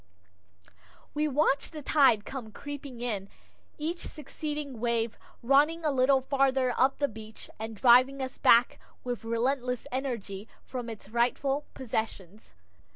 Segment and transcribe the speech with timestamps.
[1.13, 3.29] We watch the tide come creeping in,
[3.77, 9.23] each succeeding wave running a little farther up the beach and driving us back with
[9.23, 12.49] relentless energy from its rightful possessions.